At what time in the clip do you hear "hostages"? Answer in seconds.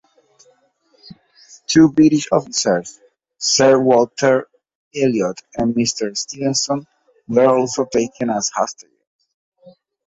8.49-8.95